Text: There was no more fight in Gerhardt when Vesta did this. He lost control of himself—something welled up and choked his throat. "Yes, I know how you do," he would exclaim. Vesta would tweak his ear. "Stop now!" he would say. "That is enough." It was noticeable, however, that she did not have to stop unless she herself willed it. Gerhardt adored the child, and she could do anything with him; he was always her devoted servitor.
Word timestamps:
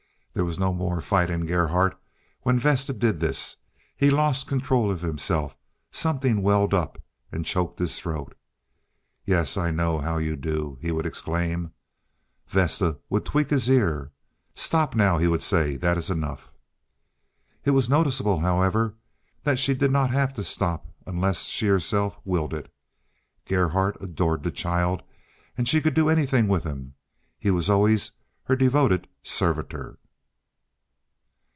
There 0.33 0.45
was 0.45 0.57
no 0.57 0.71
more 0.73 1.01
fight 1.01 1.29
in 1.29 1.45
Gerhardt 1.45 1.99
when 2.43 2.57
Vesta 2.57 2.93
did 2.93 3.19
this. 3.19 3.57
He 3.97 4.09
lost 4.09 4.47
control 4.47 4.89
of 4.89 5.01
himself—something 5.01 6.41
welled 6.41 6.73
up 6.73 6.97
and 7.33 7.45
choked 7.45 7.77
his 7.79 7.99
throat. 7.99 8.33
"Yes, 9.25 9.57
I 9.57 9.71
know 9.71 9.99
how 9.99 10.19
you 10.19 10.37
do," 10.37 10.77
he 10.79 10.89
would 10.89 11.05
exclaim. 11.05 11.73
Vesta 12.47 12.97
would 13.09 13.25
tweak 13.25 13.49
his 13.49 13.67
ear. 13.67 14.13
"Stop 14.53 14.95
now!" 14.95 15.17
he 15.17 15.27
would 15.27 15.43
say. 15.43 15.75
"That 15.75 15.97
is 15.97 16.09
enough." 16.09 16.49
It 17.65 17.71
was 17.71 17.89
noticeable, 17.89 18.39
however, 18.39 18.95
that 19.43 19.59
she 19.59 19.73
did 19.73 19.91
not 19.91 20.11
have 20.11 20.33
to 20.35 20.45
stop 20.45 20.87
unless 21.05 21.43
she 21.47 21.67
herself 21.67 22.17
willed 22.23 22.53
it. 22.53 22.71
Gerhardt 23.43 24.01
adored 24.01 24.43
the 24.43 24.51
child, 24.51 25.03
and 25.57 25.67
she 25.67 25.81
could 25.81 25.93
do 25.93 26.07
anything 26.07 26.47
with 26.47 26.63
him; 26.63 26.93
he 27.37 27.51
was 27.51 27.69
always 27.69 28.13
her 28.45 28.55
devoted 28.55 29.09
servitor. 29.23 29.97